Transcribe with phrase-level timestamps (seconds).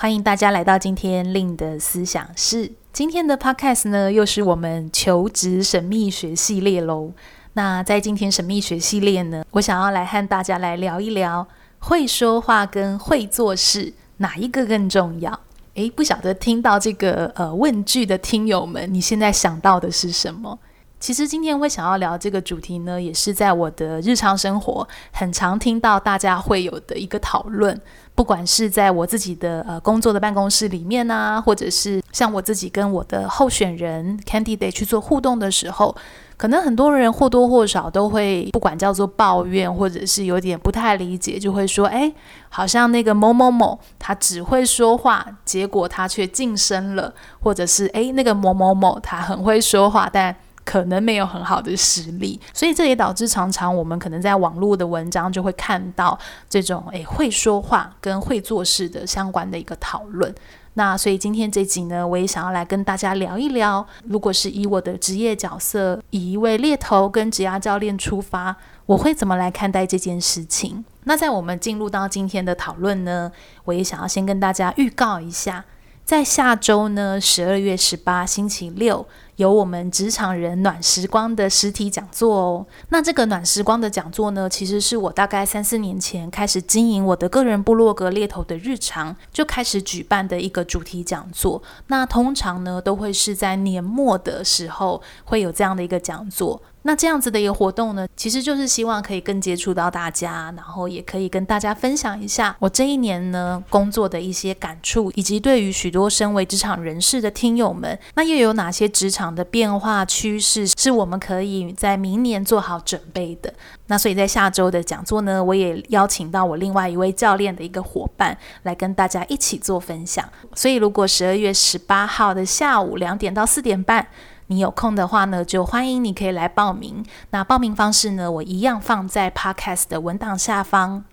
[0.00, 2.72] 欢迎大家来到今天令的思想室。
[2.90, 7.12] 今天的 Podcast 呢，又是我们求职神秘学系列喽。
[7.52, 11.46] 那在今天神秘学系列呢，我想要来和大家来聊一聊，
[11.80, 15.38] 会说话跟会做事哪一个更重要？
[15.74, 20.58] 诶，不晓得听到这个呃问句的听友们，你现在想到的是什么？
[20.98, 27.78] 其实今天会想要聊这个主题呢，也是在我的日常生活很常听到大家会有的一个讨论。
[28.20, 35.96] 不管是在我自己的呃工作的办公室里面呢、或者是像我自己跟我的候选人 candidate 去做互动的时候，
[36.36, 42.12] 可能很多人或多或少都会不管叫做抱怨，或者是有点不太理解，就会说，哎，
[42.50, 50.36] 好像那个某某某他只会说话，结果他却晋升了，或者是哎那个某某某他很会说话，但
[50.70, 56.16] 可能没有很好的实力，所以这也导致常常我们可能在网络的文章就会看到
[56.48, 60.32] 这种诶会说话跟会做事的相关的一个讨论。
[60.74, 68.54] 那所以今天这集呢，我也想要来跟大家聊一聊，如果是以我的职业角色，以一位猎头跟职涯教练出发，
[68.86, 70.84] 我会怎么来看待这件事情？
[71.02, 73.32] 那在我们进入到今天的讨论呢，
[73.64, 75.64] 我也想要先跟大家预告一下，
[76.10, 79.06] 在下周呢，十二月十八星期六。
[79.36, 82.66] 有我们职场人暖时光的实体讲座哦。
[82.90, 91.62] 那这个暖时光的讲座呢，其实是我大概三四年前开始经营我的个人部落格猎头的日常，就开始举办的一个主题讲座。
[91.86, 96.60] 那通常呢，都会是在年末的时候会有这样的一个讲座。
[96.82, 113.52] 那这样子的一个活动呢，其实就是希望可以更接触到大家，然后也可以跟大家分享一下我这一年呢工作的一些感触，以及对于许多身为职场人士的听友们，那又有哪些职场的变化趋势是我们可以在明年做好准备的？
[113.88, 120.26] 那所以在下周的讲座呢，我也邀请到我另外一位教练的一个伙伴来跟大家一起做分享。
[120.54, 124.06] 所以如果十二月十八号的下午两点到四点半，
[124.50, 127.04] 你有空的话呢，就欢迎你可以来报名。
[127.30, 131.04] 那报名方式呢，我一样放在 Podcast 的文档下方，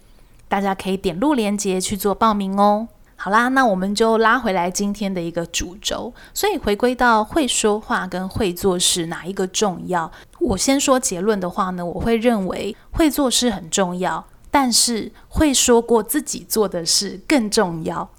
[0.48, 2.88] 大家可以点入链接去做报名哦。
[3.16, 6.12] 好啦，那我们就拉回来今天的一个主轴。
[6.34, 10.12] 所以回归到会说话跟会做事哪一个重要？
[10.40, 18.10] 我先说结论的话呢，我会认为会做事很重要，但是会说过自己做的事更重要。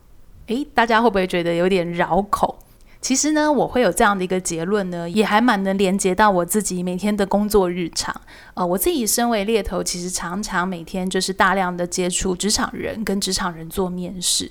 [0.47, 2.61] 诶，大家会不会觉得有点绕口？
[3.01, 8.15] 其实呢，我会有这样的一个结论呢，也还蛮能连接到我自己每天的工作日常。
[8.55, 14.51] 呃，我自己身为猎头，其实常常每天就是大量的接触职场人，跟职场人做面试。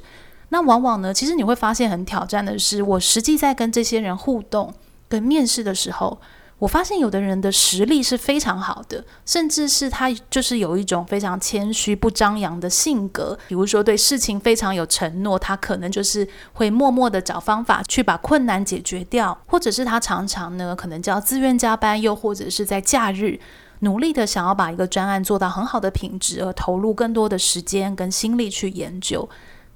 [0.49, 4.73] 那往往呢，其实你会发现很挑战的是，我实际在跟这些人互动、
[5.09, 6.19] 跟面试的时候。
[6.59, 13.37] 我发现有的人的实力是非常好的，甚至是他就是有一种非常谦虚、不张扬的性格。
[13.47, 23.39] 比如说对事情非常有承诺，他可能就是会默默的找方法去把困难解决掉，或者是他常常呢可能叫自愿加班，又或者是在假日
[23.81, 29.29] 努力的想要把一个专案做到很好的品质，而投入更多的时间跟心力去研究。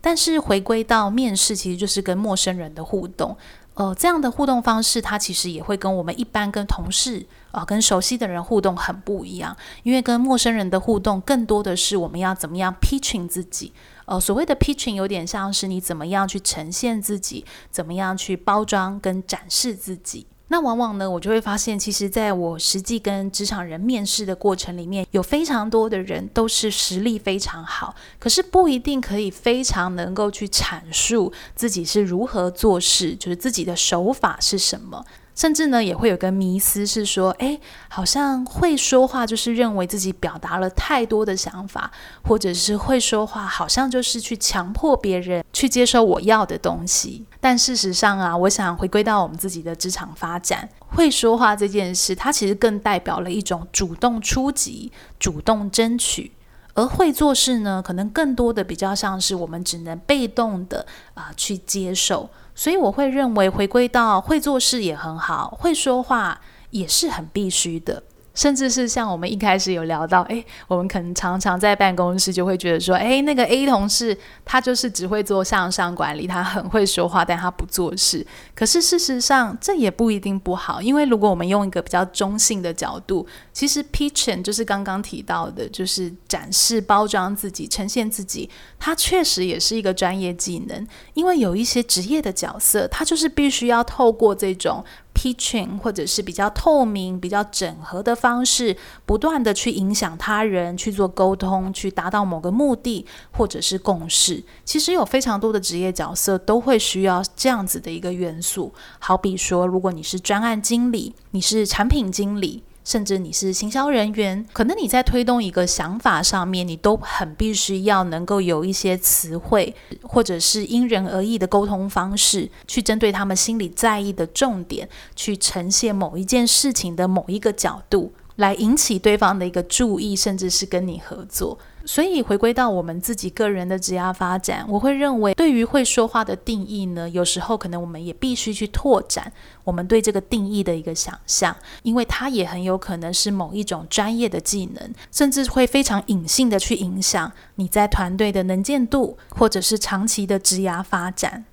[0.04, 3.38] 但是回归到面试，其实就是跟陌生人的互动。
[3.74, 9.56] 呃，这样的互动方式，它其实也会跟我们一般跟同事啊、呃、跟熟悉的人互动很不一样。
[9.84, 13.72] 因为跟陌生人的互动，更多的是我们要怎么样 pitching 自己。
[14.06, 20.28] 呃，所谓的 pitching 有点像是你怎么样去呈现自己，怎么样去包装跟展示自己。
[20.52, 35.06] 那往往呢，我就会发现，其实在我实际跟职场人面试的过程里面，有非常多的人都是实力非常好，可是不一定可以非常能够去阐述自己是如何做事，就是自己的手法是什么。
[35.42, 37.60] 甚至呢，也会有个迷思是说，诶，
[37.90, 41.90] 好像会说话就是认为自己表达了太多的想法，
[42.22, 47.26] 或者是会说话好像就是去强迫别人去接受我要的东西。
[47.40, 56.32] 但事实上啊，我想回归到我们自己的职场发展，会说话这件事，它其实更代表了一种主动出击、主动争取，
[56.76, 60.86] 而会做事呢，可能更多的比较像是我们只能被动的
[61.16, 62.30] 啊、去接受。
[62.62, 68.04] 所以我会认为，回归到会做事也很好，会说话也是很必须的。
[68.42, 78.26] 甚至是像我们一开始有聊到，诶，我们可能常常在办公室就会觉得说，诶，那个 A 同事他就是只会做向上管理，他很会说话，但他不做事。
[78.56, 88.50] 可是事实上，这也不一定不好，因为如果我们用一个比较中性的角度，其实 pitching 就是刚刚提到的，就是展示、包装自己、呈现自己，
[88.80, 94.84] 它确实也是一个专业技能，因为有一些职业的角色，他就是必须要透过这种。
[95.14, 98.76] Teaching 或者是比较透明、比较整合的方式，
[99.06, 104.44] 不断的去影响他人，去做沟通，去达到某个目的或者是共识。
[104.66, 108.74] 其实有非常多的职业角色都会需要这样子的一个元素。
[109.00, 112.64] 好比说，如果你是专案经理，你是产品经理。
[112.84, 131.58] 甚至你是行销人员，可能你在推动一个想法上面，你都很必须要能够有一些词汇，或者是因人而异的沟通方式，去针对他们心里在意的重点，去呈现某一件事情的某一个角度，来引起对方的一个注意，甚至是跟你合作。
[131.86, 139.32] 所以回归到我们自己个人的职业发展，我会认为对于会说话的定义呢，有时候可能我们也必须去拓展
[139.64, 151.46] 我们对这个定义的一个想象，因为它也很有可能是某一种专业的技能，甚至会非常隐性的去影响你在团队的能见度，或者是长期的职业发展。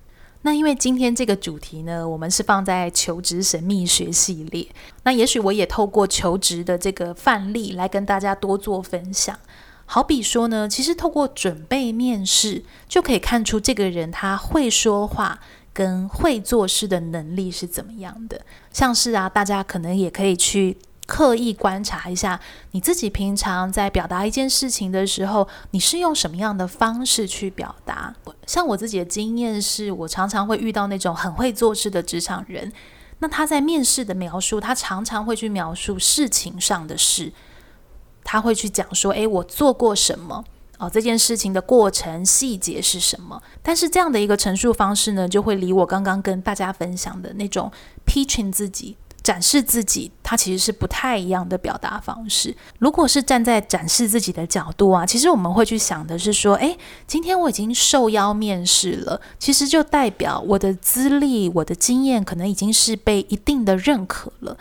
[0.43, 4.65] 那因为今天这个主题呢，我们是放在求职神秘学系列，
[5.03, 9.37] 那也许我也透过求职的这个范例来跟大家多做分享。
[9.91, 15.39] 好比说呢，其实透过准备面试，就可以看出这个人他会说话
[15.73, 18.39] 跟会做事的能力是怎么样的。
[18.71, 20.77] 像是啊，大家可能也可以去
[21.07, 22.39] 刻意观察一下，
[22.69, 28.13] 你自己平常在表达一件事情的时候，你是用什么样的方式去表达？
[28.45, 32.71] 像我自己的经验是，我常常会遇到那种很会做事的职场人，
[33.17, 37.33] 那他在面试的描述，他常常会去描述事情上的事。
[38.31, 40.43] 他会去讲说：“诶，我做过什么？
[40.77, 47.71] 哦，这件事情的过程细节是什么？”但是这样的一个陈述方式呢，就会离我刚刚跟大家分享的那种
[48.05, 52.55] pitching 自己、展示自己，它其实是不太一样的表达方式。
[52.77, 56.77] 如果是站在展示自己的角度啊，其实我们会去想的是说：“诶，
[57.07, 64.55] 今天我已经受邀面试了，其实就代表我的资历、我的经验可能已经是被一定的认可了。”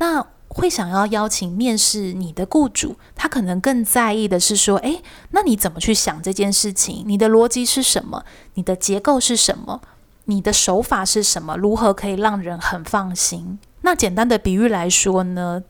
[0.00, 5.00] 那会想要邀请面试你的雇主，他可能更在意的是说，诶，
[5.30, 7.04] 那你怎么去想这件事情？
[7.06, 8.24] 你的逻辑是什么？
[8.54, 9.80] 你的结构是什么？
[10.24, 11.56] 你的手法是什么？
[11.56, 13.58] 如何可以让人很放心？
[13.82, 15.62] 那简单的比喻来说呢，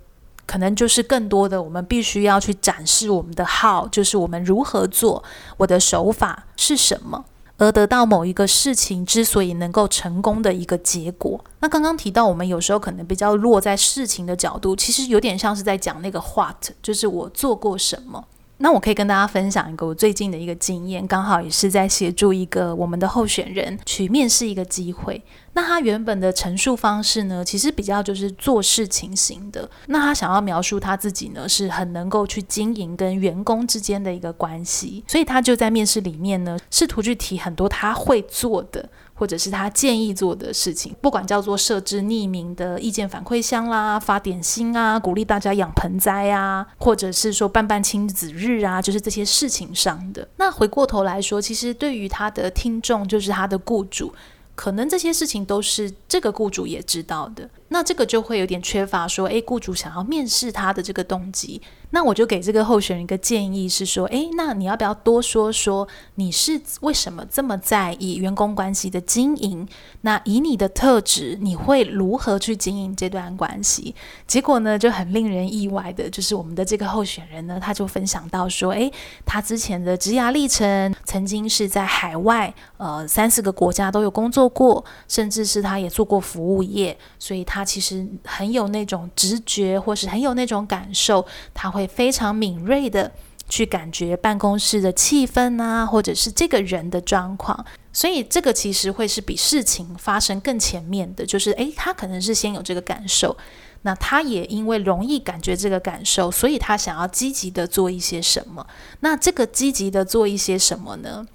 [0.47, 5.23] 可能就是更多的，我们必须要去展示我们的号就是我们如何做，
[5.59, 7.27] 我的手法是什么。
[7.61, 18.25] 而得到某一个事情之所以能够成功的一个结果，那刚刚提到我们有时候可能比较落在事情的角度，其实有点像是在讲那个 what，就是我做过什么。
[18.63, 25.23] 那我可以跟大家分享一个我最近的一个经验，刚好也是在协助一个我们的候选人去面试一个机会。
[25.55, 29.69] 那他原本的陈述方式呢，其实比较就是做事情型的。
[29.87, 38.89] 那他想要描述他自己呢，是很能够去经营跟员工之间的一个关系，所以他就在面试里面呢，试图去提很多他会做的。
[39.21, 50.27] 或者是他建议做的事情，不管叫做设置匿名的意见反馈箱啦，发点心啊，鼓励大家养盆栽啊，或者是说办办亲子日啊，就是这些事情上的。
[50.39, 54.11] 那回过头来说，其实对于他的听众，就是他的雇主。
[54.55, 61.61] 可能这些事情都是这个雇主也知道的，那这个就会有点缺乏说，诶，雇主想要面试他的这个动机。
[61.93, 69.67] 那我就给这个候选人一个建议是说，诶，那你要不要多说说你是为什么这么在意员工关系的经营？
[70.03, 73.95] 那以你的特质，你会如何去经营这段关系？
[74.27, 78.93] 结果呢，就很令人意外的，就是我们的这个候选人呢，他就分享到说，诶，
[79.27, 91.87] 他之前的职涯历程，曾经是在海外，呃，三四个国家都有工作过，甚至是他也做过服务业，所以他他其实很有那种直觉，或是很有那种感受，他会。
[91.91, 93.11] 非常敏锐的
[93.49, 97.63] 去感觉办公室的气氛啊，或者是这个人的状况，
[97.93, 103.37] 所以这个其实会是比事情发生更前面的，就是诶，他可能是先有这个感受，
[103.83, 108.67] 那他也因为容易感觉这个感受，所以他想要积极的做一些什么。
[109.01, 111.27] 那这个积极的做一些什么呢？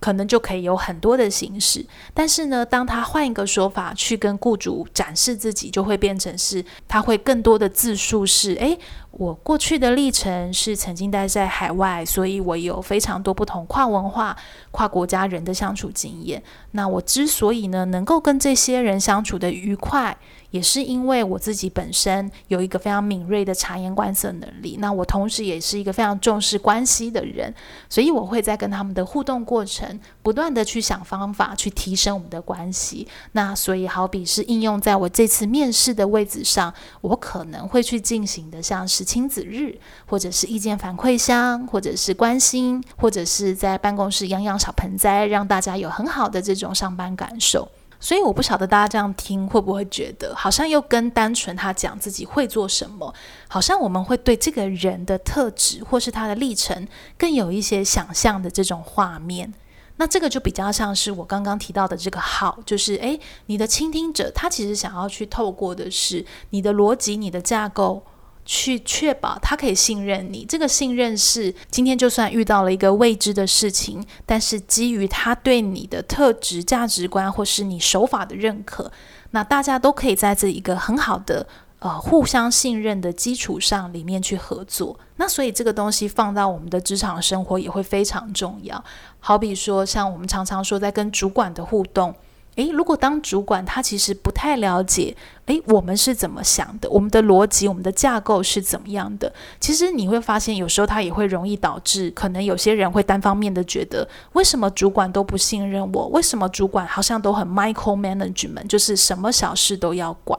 [0.00, 8.78] 可能就可以有很多的形式，但是呢，当他换一个说法去跟雇主展示自己，就会变成是他会更多的自述是：诶，
[9.10, 14.36] 我过去的历程是曾经待在海外，所以我有非常多不同跨文化、
[14.70, 16.42] 跨国家人的相处经验。
[16.70, 20.16] 那我之所以呢能够跟这些人相处得愉快，
[20.50, 24.76] 也是因为我自己本身有一个非常敏锐的察言观色能力。
[24.80, 27.54] 那我同时也是一个非常重视关系的人，
[27.88, 33.06] 所以我会在跟他们的互动过程，不断的去想方法去提升我们的关系。
[33.32, 47.68] 那所以好比是应用在我这次面试的位置上，我可能会去进行的，像是亲子日，或者是意见反馈箱，或者是关心，或者是在办公室养养小盆栽，让大家有很好的这种上班感受。
[48.00, 53.14] 所以我不晓得大家这样听会不会觉得，好像又跟单纯他讲自己会做什么，
[53.46, 56.88] 好像我们会对这个人的特质或是他的历程
[57.18, 59.52] 更有一些想象的这种画面。
[59.96, 68.02] 那这个就比较像是我刚刚提到的这个好，就是诶，你的倾听者他其实想要去透过的是你的逻辑、你的架构。
[68.44, 78.90] 去确保他可以信任你，这个信任是今天就算遇到了一个未知的事情，但是基于他对你的特质、价值观或是你手法的认可，
[79.30, 81.46] 那大家都可以在这一个很好的
[81.78, 84.98] 呃互相信任的基础上里面去合作。
[85.16, 88.82] 那所以这个东西放到我们的职场生活也会非常重要。
[89.20, 92.14] 好比说，像我们常常说在跟主管的互动。
[92.56, 95.16] 诶，如果当主管，他其实不太了解，
[95.46, 99.32] 诶，我们是怎么想的，我们的逻辑、我们的架构是怎么样的？
[99.58, 106.08] 其实你会发现，有时候他也会容易导致，可能有些人会单方面的觉得，为什么主管都不信任我？
[106.08, 110.38] 为什么主管好像都很 micro management，就是什么小事都要管？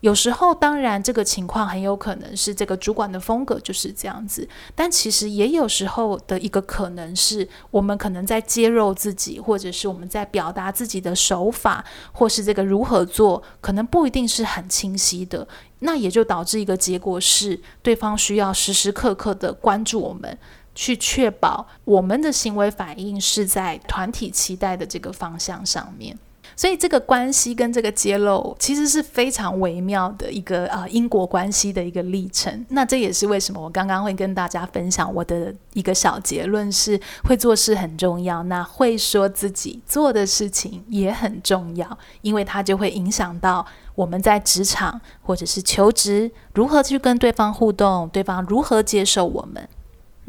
[0.00, 15.46] 有时候，当然，这个情况很有可能是这个主管的风格就是这样子，但其实也有时候的一个可能是我们可能在揭露自己，或者是我们在表达自己的手法，或是这个如何做，可能不一定是很清晰的。
[15.80, 20.38] 那也就导致一个结果是，对方需要时时刻刻的关注我们，
[20.74, 26.18] 去确保我们的行为反应是在团体期待的这个方向上面。
[26.60, 32.66] 所以这个关系跟这个揭露其实是非常微妙的一个呃因果关系的一个历程。
[32.68, 43.64] 那这也是为什么我刚刚会跟大家分享我的一个小结论是：会做事很重要，那会说自己做的事情也很重要，因为它就会影响到
[43.94, 49.66] 我们在职场或者是求职如何去跟对方互动，对方如何接受我们。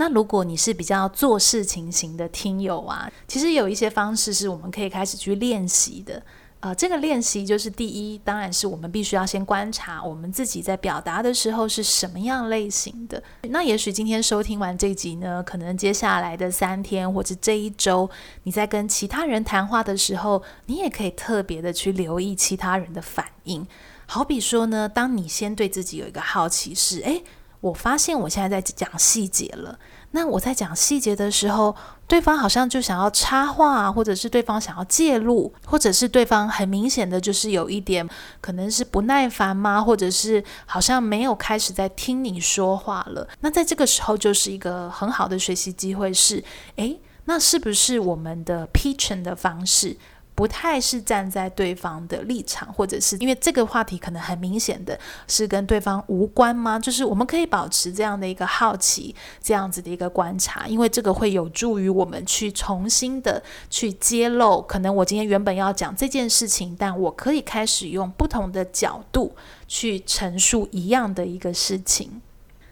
[0.02, 6.24] 那如果你是比较做事情型的听友啊，其实有一些方式是我们可以开始去练习的。
[6.62, 13.22] 呃，这个练习就是第一，当然是我们必须要先观察我们自己在表达的时候是什么样类型的。
[13.44, 18.10] 那也许今天收听完这集呢，可能接下来的三天或者这一周，
[18.42, 23.68] 你在跟其他人谈话的时候，你也可以特别的去留意其他人的反应。
[24.08, 27.24] 好比说呢，当你先对自己有一个好奇是，诶。
[27.62, 29.80] 我发现我现在在讲细节了。
[30.14, 31.74] 那我在讲细节的时候，
[32.06, 38.06] 对方好像就想要插话，或者是对方想要介入，或者是对方很明显的就是有一点
[38.42, 39.82] 可能是不耐烦吗？
[39.82, 43.26] 或者是好像没有开始在听你说话了。
[43.40, 46.44] 那在这个时候就是一个很好的学习机会，是
[46.76, 49.96] 诶，那是不是我们的 pitching 的方式？
[50.42, 56.80] 不太是站在对方的立场，或者是因为这个话题可能很明显的是跟对方无关吗？
[56.80, 64.60] 就是我们可以保持这样的一个好奇，这样子的一个观察，因为这个会有助于我们去重新的去揭露。
[64.64, 69.36] 可能我今天原本要讲这件事情，但我可以开始用不同的角度
[69.68, 72.20] 去陈述一样的一个事情。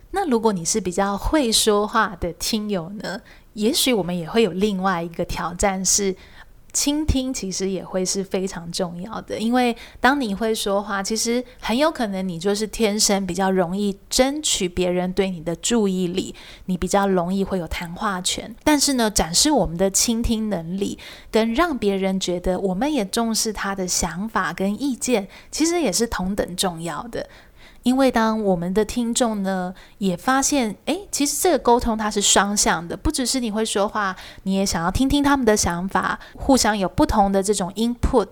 [0.09, 3.21] 那如果你是比较会说话的听友呢，
[3.53, 6.15] 也许我们也会有另外一个挑战是。
[6.71, 16.33] 倾听其实也会是非常重要的，因为当你会说话，其实很有可能你就是天生比较容易争取别人对你的注意力，
[16.65, 18.55] 你比较容易会有谈话权。
[18.63, 20.97] 但是呢，展示我们的倾听能力，
[21.31, 27.27] 跟让别人觉得我们也重视他的想法跟意见，其实也是同等重要的。
[27.83, 38.27] 因为当我们的听众呢，也发现，诶，其实这个沟通它是双向的，不只是你会说话，你也想要听听他们的想法，互相有不同的这种 input，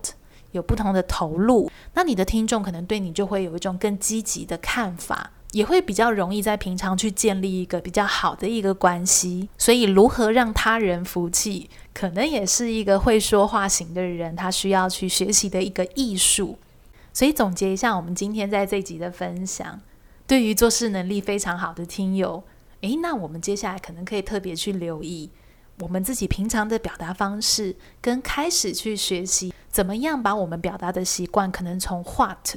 [0.52, 9.48] 有不同的投入，那你的听众可能对你就会有一种更积极的看法，也会比较容易在平常去建立一个比较好的一个关系。
[9.58, 16.58] 所以，如何让他人服气，可能也是一个会说话型的人他需要去学习的一个艺术。
[17.18, 19.82] 所以总结一下，我们今天在这集的分享，
[20.28, 22.44] 对于做事能力非常好的听友，
[22.82, 25.32] 诶，那我们接下来可能可以特别去留意
[25.80, 32.56] 我们自己平常的表达方式，跟开始去学习怎么样把我们表达的习惯，可能从 what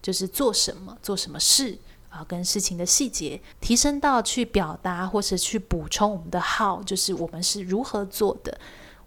[0.00, 1.76] 就是做什么、做什么事
[2.08, 8.58] 啊，跟事情的细节，提升到去表达或是去补充我们的 how，就是我们是如何做的。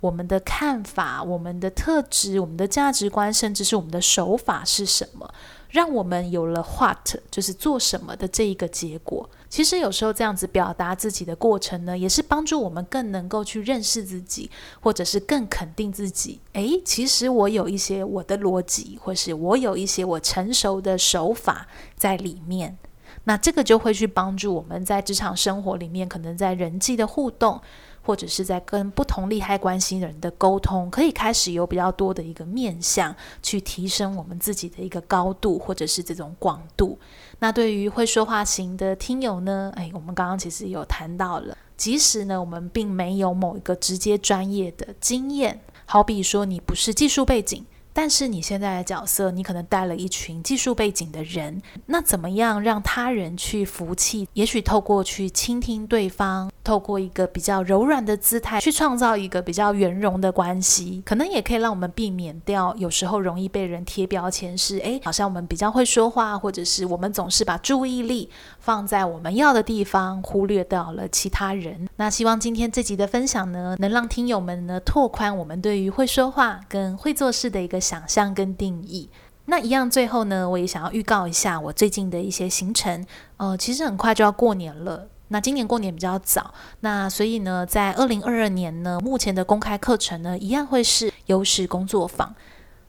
[0.04, 5.34] 我们的看法、我们的特质、我们的价值观，甚至是我们的手法是什么，
[5.70, 9.30] 让我们有了 what，就是做什么的这一个结果。
[9.48, 16.42] 其实有时候这样子表达自己的过程呢，也是帮助我们更能够去认识自己，或者是更肯定自己。
[16.52, 22.78] 诶，其实我有一些我的逻辑，或是我有一些我成熟的手法在里面。
[23.26, 27.62] 那这个就会去帮助我们在职场生活里面，可能在人际的互动，
[28.04, 37.00] 或者是在跟不同利害关系人的沟通，可以开始有比较多的一个面向，去提升我们自己的一个高度，或者是这种广度。
[37.40, 47.66] 那对于会说话型的听友呢，哎，我们刚刚其实有谈到了，即使呢我们并没有某一个直接专业的经验，好比说你不是技术背景。
[47.96, 54.28] 但是你现在的角色，你可能带了一群技术背景的人，那怎么样让他人去服气？
[54.34, 68.30] 也许透过去倾听对方，透过一个比较柔软的姿态，去创造一个比较圆融的关系，可能也可以让我们避免掉有时候容易被人贴标签是，哎，好像我们比较会说话，或者是我们总是把注意力
[68.60, 71.88] 放在我们要的地方，忽略掉了其他人。
[71.98, 79.10] 那希望今天这集的分享呢，能让听友们呢拓宽我们对于会说话跟会做事的一个想象跟定义，
[79.46, 83.06] 那一样最后呢，我也想要预告一下我最近的一些行程。
[83.38, 92.36] 呃，其实很快就要过年了，那今年过年比较早，那所以呢，在二零二二年呢，目前的公开课程呢，一样会是优势工作坊。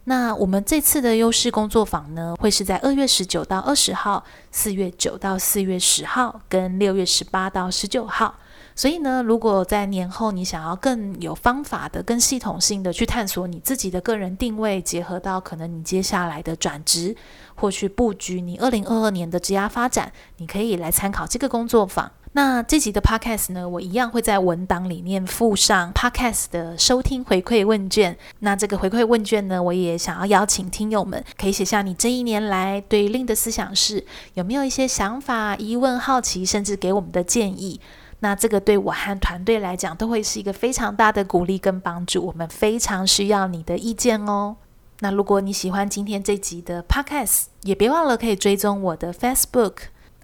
[0.05, 8.35] 那我们这次的优势工作坊呢，会是在二月十九到二十号，四月九到四月十号，跟六月十八到十九号。
[8.77, 17.17] 所以呢，如果在年后你想要更有方法的、更系统性的去探索你自己的个人定位，结合到可能你接下来的转职，
[17.55, 22.13] 或去布局你二零二二年的职涯发展，你可以来参考这个工作坊。
[22.37, 28.19] 那这集的 Podcast 呢，我一样会在文档里面附上 Podcast 的收听回馈问卷。
[28.41, 37.81] 那这个回馈问卷呢，我也想要邀请听友们可以写下你这一年来对 Lin 的思想是有没有一些想法、疑问、好奇，甚至给我们的建议。
[38.19, 44.57] 那这个对我和团队来讲都会是一个非常大的鼓励跟帮助，我们非常需要你的意见哦。
[44.99, 49.75] 那如果你喜欢今天这集的 Podcast，也别忘了可以追踪我的 Facebook、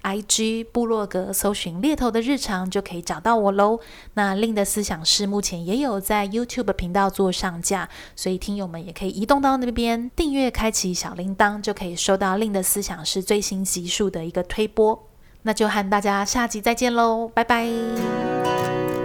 [0.03, 3.81] IG、部落格，搜寻猎头的日常就可以找到我喽。
[4.15, 15.07] 那令的思想室目前也有在 YouTube 频道做上架，所以听友们也可以移动到那边订阅，开启小铃铛，就可以收到令的思想室最新集数的一个推播。
[15.43, 19.00] 那就和大家下集再见喽，拜拜。